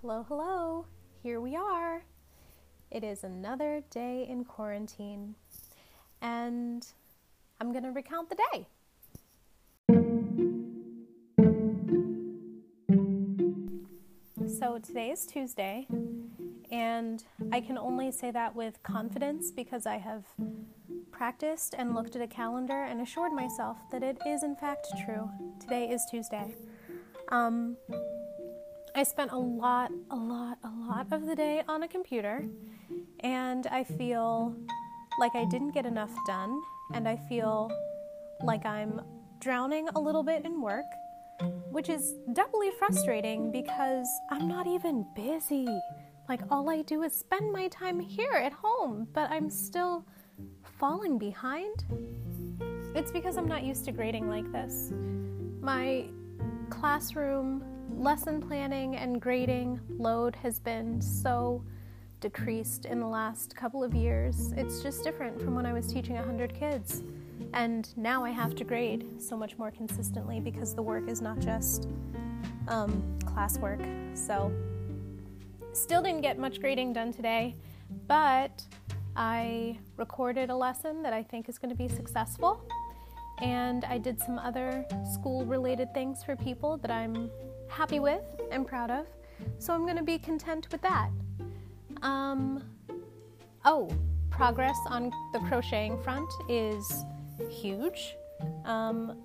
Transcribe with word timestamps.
Hello, 0.00 0.24
hello. 0.28 0.86
Here 1.24 1.40
we 1.40 1.56
are. 1.56 2.04
It 2.88 3.02
is 3.02 3.24
another 3.24 3.82
day 3.90 4.24
in 4.30 4.44
quarantine, 4.44 5.34
and 6.22 6.86
I'm 7.60 7.72
going 7.72 7.82
to 7.82 7.90
recount 7.90 8.30
the 8.30 8.36
day. 8.52 8.68
So 14.60 14.78
today 14.78 15.10
is 15.10 15.26
Tuesday, 15.26 15.88
and 16.70 17.24
I 17.50 17.60
can 17.60 17.76
only 17.76 18.12
say 18.12 18.30
that 18.30 18.54
with 18.54 18.80
confidence 18.84 19.50
because 19.50 19.84
I 19.84 19.96
have 19.96 20.26
practiced 21.10 21.74
and 21.76 21.96
looked 21.96 22.14
at 22.14 22.22
a 22.22 22.28
calendar 22.28 22.84
and 22.84 23.00
assured 23.00 23.32
myself 23.32 23.78
that 23.90 24.04
it 24.04 24.16
is 24.24 24.44
in 24.44 24.54
fact 24.54 24.86
true. 25.04 25.28
Today 25.58 25.88
is 25.88 26.06
Tuesday. 26.08 26.54
Um, 27.30 27.76
I 28.98 29.04
spent 29.04 29.30
a 29.30 29.38
lot, 29.38 29.92
a 30.10 30.16
lot, 30.16 30.58
a 30.64 30.70
lot 30.88 31.12
of 31.12 31.24
the 31.24 31.36
day 31.36 31.62
on 31.68 31.84
a 31.84 31.88
computer, 31.88 32.44
and 33.20 33.64
I 33.68 33.84
feel 33.84 34.56
like 35.20 35.36
I 35.36 35.44
didn't 35.44 35.70
get 35.70 35.86
enough 35.86 36.10
done, 36.26 36.60
and 36.92 37.06
I 37.06 37.14
feel 37.28 37.70
like 38.42 38.66
I'm 38.66 39.00
drowning 39.38 39.88
a 39.94 40.00
little 40.00 40.24
bit 40.24 40.44
in 40.44 40.60
work, 40.60 40.84
which 41.70 41.88
is 41.88 42.16
doubly 42.32 42.72
frustrating 42.76 43.52
because 43.52 44.08
I'm 44.32 44.48
not 44.48 44.66
even 44.66 45.06
busy. 45.14 45.68
Like, 46.28 46.40
all 46.50 46.68
I 46.68 46.82
do 46.82 47.04
is 47.04 47.12
spend 47.12 47.52
my 47.52 47.68
time 47.68 48.00
here 48.00 48.32
at 48.32 48.52
home, 48.52 49.06
but 49.12 49.30
I'm 49.30 49.48
still 49.48 50.04
falling 50.80 51.18
behind. 51.18 51.84
It's 52.96 53.12
because 53.12 53.36
I'm 53.36 53.46
not 53.46 53.62
used 53.62 53.84
to 53.84 53.92
grading 53.92 54.28
like 54.28 54.50
this. 54.50 54.90
My 55.60 56.06
classroom 56.68 57.62
lesson 57.96 58.40
planning 58.40 58.96
and 58.96 59.20
grading 59.20 59.80
load 59.98 60.36
has 60.36 60.58
been 60.58 61.00
so 61.00 61.64
decreased 62.20 62.84
in 62.84 63.00
the 63.00 63.06
last 63.06 63.54
couple 63.56 63.84
of 63.84 63.94
years. 63.94 64.52
It's 64.56 64.82
just 64.82 65.04
different 65.04 65.40
from 65.40 65.54
when 65.54 65.66
I 65.66 65.72
was 65.72 65.92
teaching 65.92 66.16
100 66.16 66.54
kids. 66.54 67.02
And 67.54 67.88
now 67.96 68.24
I 68.24 68.30
have 68.30 68.54
to 68.56 68.64
grade 68.64 69.20
so 69.20 69.36
much 69.36 69.56
more 69.56 69.70
consistently 69.70 70.40
because 70.40 70.74
the 70.74 70.82
work 70.82 71.08
is 71.08 71.20
not 71.20 71.38
just 71.38 71.88
um, 72.66 73.02
classwork. 73.24 73.82
So, 74.16 74.52
still 75.72 76.02
didn't 76.02 76.22
get 76.22 76.38
much 76.38 76.60
grading 76.60 76.92
done 76.92 77.12
today, 77.12 77.56
but 78.06 78.62
I 79.16 79.78
recorded 79.96 80.50
a 80.50 80.56
lesson 80.56 81.02
that 81.02 81.12
I 81.12 81.22
think 81.22 81.48
is 81.48 81.58
going 81.58 81.70
to 81.70 81.76
be 81.76 81.88
successful. 81.88 82.62
And 83.40 83.84
I 83.84 83.98
did 83.98 84.20
some 84.20 84.38
other 84.38 84.84
school 85.12 85.44
related 85.44 85.94
things 85.94 86.24
for 86.24 86.34
people 86.34 86.76
that 86.78 86.90
I'm 86.90 87.30
happy 87.68 88.00
with 88.00 88.22
and 88.50 88.66
proud 88.66 88.90
of. 88.90 89.06
So 89.58 89.72
I'm 89.72 89.82
going 89.82 89.96
to 89.96 90.02
be 90.02 90.18
content 90.18 90.68
with 90.72 90.82
that. 90.82 91.10
Um, 92.02 92.62
oh, 93.64 93.90
progress 94.30 94.78
on 94.86 95.12
the 95.32 95.40
crocheting 95.40 96.00
front 96.02 96.30
is 96.48 97.04
huge. 97.50 98.14
Um, 98.64 99.16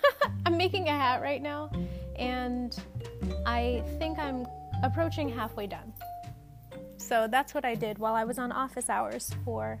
I'm 0.46 0.56
making 0.56 0.88
a 0.88 0.92
hat 0.92 1.22
right 1.22 1.42
now, 1.42 1.70
and 2.16 2.76
I 3.46 3.82
think 3.98 4.18
I'm 4.18 4.46
approaching 4.82 5.28
halfway 5.28 5.66
done. 5.66 5.92
So 6.96 7.26
that's 7.30 7.54
what 7.54 7.64
I 7.64 7.74
did 7.74 7.98
while 7.98 8.14
I 8.14 8.24
was 8.24 8.38
on 8.38 8.52
office 8.52 8.88
hours 8.88 9.30
for 9.44 9.80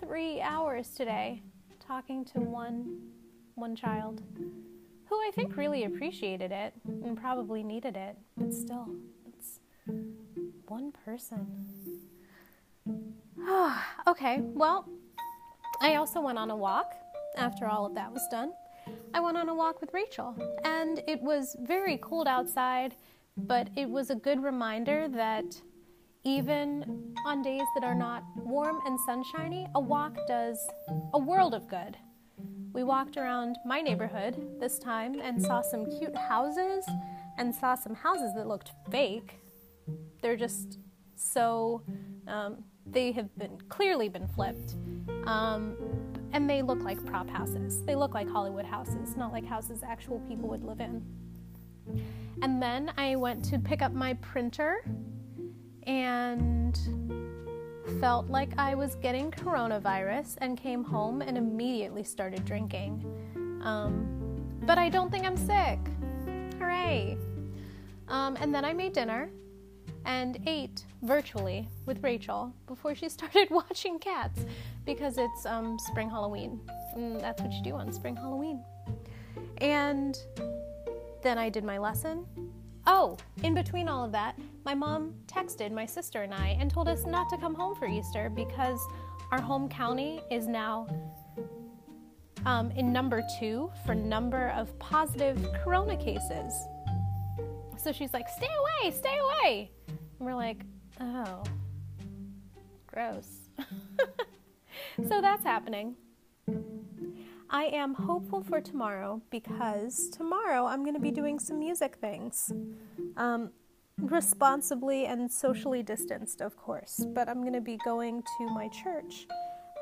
three 0.00 0.40
hours 0.40 0.90
today, 0.90 1.42
talking 1.86 2.24
to 2.26 2.40
one 2.40 3.10
one 3.56 3.76
child 3.76 4.22
who 5.14 5.28
I 5.28 5.30
think 5.32 5.56
really 5.56 5.84
appreciated 5.84 6.50
it 6.50 6.74
and 6.86 7.16
probably 7.16 7.62
needed 7.62 7.96
it, 7.96 8.16
but 8.36 8.52
still, 8.52 8.88
it's 9.28 9.60
one 10.66 10.92
person. 11.04 11.46
okay, 14.08 14.40
well, 14.42 14.88
I 15.80 15.94
also 15.96 16.20
went 16.20 16.38
on 16.38 16.50
a 16.50 16.56
walk 16.56 16.94
after 17.36 17.66
all 17.66 17.86
of 17.86 17.94
that 17.94 18.12
was 18.12 18.26
done. 18.28 18.52
I 19.14 19.20
went 19.20 19.36
on 19.36 19.48
a 19.48 19.54
walk 19.54 19.80
with 19.80 19.94
Rachel, 19.94 20.34
and 20.64 21.00
it 21.06 21.22
was 21.22 21.56
very 21.60 21.96
cold 21.98 22.26
outside, 22.26 22.96
but 23.36 23.70
it 23.76 23.88
was 23.88 24.10
a 24.10 24.16
good 24.16 24.42
reminder 24.42 25.06
that 25.10 25.44
even 26.24 27.14
on 27.24 27.42
days 27.42 27.68
that 27.76 27.84
are 27.84 27.94
not 27.94 28.24
warm 28.36 28.80
and 28.84 28.98
sunshiny, 29.06 29.68
a 29.76 29.80
walk 29.80 30.16
does 30.26 30.58
a 31.12 31.18
world 31.18 31.54
of 31.54 31.68
good. 31.68 31.96
We 32.74 32.82
walked 32.82 33.16
around 33.16 33.56
my 33.64 33.80
neighborhood 33.80 34.58
this 34.58 34.80
time 34.80 35.20
and 35.20 35.40
saw 35.40 35.62
some 35.62 35.86
cute 35.96 36.16
houses 36.16 36.84
and 37.38 37.54
saw 37.54 37.76
some 37.76 37.94
houses 37.94 38.34
that 38.34 38.48
looked 38.48 38.72
fake. 38.90 39.38
They're 40.20 40.36
just 40.36 40.80
so, 41.14 41.82
um, 42.26 42.64
they 42.84 43.12
have 43.12 43.34
been 43.38 43.58
clearly 43.68 44.08
been 44.08 44.26
flipped. 44.26 44.74
Um, 45.24 45.76
and 46.32 46.50
they 46.50 46.62
look 46.62 46.82
like 46.82 47.02
prop 47.06 47.30
houses. 47.30 47.84
They 47.84 47.94
look 47.94 48.12
like 48.12 48.28
Hollywood 48.28 48.64
houses, 48.64 49.16
not 49.16 49.30
like 49.30 49.46
houses 49.46 49.84
actual 49.86 50.18
people 50.28 50.48
would 50.48 50.64
live 50.64 50.80
in. 50.80 51.00
And 52.42 52.60
then 52.60 52.92
I 52.98 53.14
went 53.14 53.44
to 53.46 53.58
pick 53.60 53.82
up 53.82 53.92
my 53.92 54.14
printer 54.14 54.84
and 55.86 56.76
felt 58.00 58.28
like 58.28 58.50
I 58.58 58.74
was 58.74 58.94
getting 58.96 59.30
coronavirus 59.30 60.36
and 60.40 60.56
came 60.56 60.84
home 60.84 61.22
and 61.22 61.36
immediately 61.36 62.04
started 62.04 62.44
drinking. 62.44 63.04
Um, 63.62 64.06
but 64.62 64.78
I 64.78 64.88
don't 64.88 65.10
think 65.10 65.24
I'm 65.24 65.36
sick. 65.36 65.78
Hooray! 66.58 67.16
Um, 68.08 68.36
and 68.40 68.54
then 68.54 68.64
I 68.64 68.72
made 68.72 68.92
dinner 68.92 69.30
and 70.04 70.38
ate 70.46 70.84
virtually 71.02 71.68
with 71.86 72.02
Rachel 72.02 72.52
before 72.66 72.94
she 72.94 73.08
started 73.18 73.48
watching 73.50 73.98
cats 73.98 74.44
because 74.84 75.18
it's 75.18 75.46
um, 75.46 75.78
spring 75.78 76.10
Halloween. 76.10 76.60
And 76.94 77.20
that's 77.20 77.40
what 77.42 77.52
you 77.52 77.62
do 77.62 77.74
on 77.74 77.92
spring 77.92 78.16
Halloween. 78.16 78.62
And 79.58 80.16
then 81.22 81.38
I 81.38 81.48
did 81.48 81.64
my 81.64 81.78
lesson 81.78 82.26
Oh, 82.86 83.16
in 83.42 83.54
between 83.54 83.88
all 83.88 84.04
of 84.04 84.12
that, 84.12 84.38
my 84.64 84.74
mom 84.74 85.14
texted 85.26 85.72
my 85.72 85.84
sister 85.84 86.22
and 86.22 86.32
I 86.32 86.56
and 86.58 86.70
told 86.70 86.88
us 86.88 87.04
not 87.06 87.28
to 87.30 87.36
come 87.36 87.54
home 87.54 87.74
for 87.74 87.86
Easter 87.86 88.30
because 88.30 88.80
our 89.30 89.40
home 89.40 89.68
county 89.68 90.20
is 90.30 90.46
now 90.46 90.86
um, 92.46 92.70
in 92.72 92.92
number 92.92 93.22
two 93.38 93.70
for 93.84 93.94
number 93.94 94.48
of 94.50 94.76
positive 94.78 95.38
corona 95.62 95.96
cases. 95.96 96.54
So 97.76 97.92
she's 97.92 98.12
like, 98.14 98.28
stay 98.28 98.48
away, 98.48 98.90
stay 98.90 99.18
away. 99.18 99.70
And 99.88 99.98
we're 100.20 100.34
like, 100.34 100.64
oh, 101.00 101.42
gross. 102.86 103.28
so 105.08 105.20
that's 105.20 105.44
happening. 105.44 105.96
I 107.50 107.64
am 107.66 107.94
hopeful 107.94 108.42
for 108.42 108.60
tomorrow 108.60 109.20
because 109.30 110.08
tomorrow 110.08 110.66
I'm 110.66 110.82
going 110.82 110.94
to 110.94 111.00
be 111.00 111.10
doing 111.10 111.38
some 111.38 111.58
music 111.58 111.96
things. 112.00 112.50
Um, 113.16 113.50
Mm-hmm. 114.00 114.12
responsibly 114.12 115.06
and 115.06 115.30
socially 115.30 115.78
mm-hmm. 115.78 115.94
distanced, 115.94 116.40
of 116.40 116.56
course, 116.56 117.06
but 117.14 117.28
I'm 117.28 117.42
going 117.42 117.52
to 117.54 117.60
be 117.60 117.78
going 117.84 118.22
to 118.38 118.46
my 118.52 118.68
church 118.68 119.26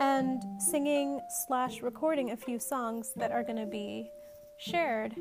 and 0.00 0.42
singing 0.60 1.18
slash 1.46 1.80
recording 1.80 2.32
a 2.32 2.36
few 2.36 2.58
songs 2.58 3.12
that 3.16 3.32
are 3.32 3.42
going 3.42 3.56
to 3.56 3.66
be 3.66 4.10
shared 4.58 5.14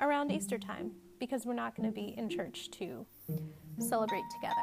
around 0.00 0.32
Easter 0.32 0.56
time 0.56 0.92
because 1.20 1.44
we're 1.44 1.52
not 1.52 1.76
going 1.76 1.86
to 1.86 1.94
be 1.94 2.14
in 2.16 2.30
church 2.30 2.70
to 2.72 3.04
celebrate 3.78 4.24
together. 4.34 4.54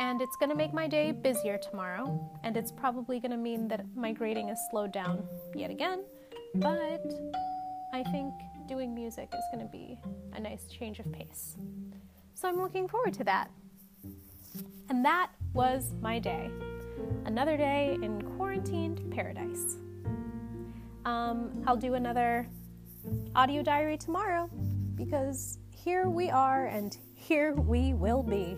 And 0.00 0.20
it's 0.20 0.36
going 0.36 0.50
to 0.50 0.56
make 0.56 0.74
my 0.74 0.88
day 0.88 1.12
busier 1.12 1.56
tomorrow, 1.56 2.20
and 2.42 2.56
it's 2.56 2.72
probably 2.72 3.20
going 3.20 3.30
to 3.30 3.36
mean 3.36 3.68
that 3.68 3.84
my 3.94 4.10
grading 4.10 4.48
is 4.48 4.58
slowed 4.70 4.92
down 4.92 5.22
yet 5.54 5.70
again. 5.70 6.02
But 6.56 7.00
I 7.92 8.02
think 8.10 8.34
doing 8.66 8.92
music 8.92 9.32
is 9.32 9.44
going 9.52 9.64
to 9.64 9.70
be 9.70 10.00
a 10.32 10.40
nice 10.40 10.66
change 10.66 10.98
of 10.98 11.12
pace. 11.12 11.56
So 12.34 12.48
I'm 12.48 12.60
looking 12.60 12.88
forward 12.88 13.14
to 13.14 13.24
that. 13.24 13.50
And 14.88 15.04
that 15.04 15.30
was 15.52 15.92
my 16.00 16.18
day. 16.18 16.50
Another 17.24 17.56
day 17.56 17.96
in 18.02 18.22
quarantined 18.36 19.10
paradise. 19.12 19.76
Um, 21.04 21.62
I'll 21.66 21.76
do 21.76 21.94
another 21.94 22.48
audio 23.34 23.62
diary 23.62 23.96
tomorrow 23.96 24.50
because 24.94 25.58
here 25.70 26.08
we 26.08 26.30
are 26.30 26.66
and 26.66 26.96
here 27.14 27.54
we 27.54 27.94
will 27.94 28.22
be. 28.22 28.56